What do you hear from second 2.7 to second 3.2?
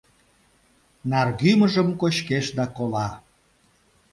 кола...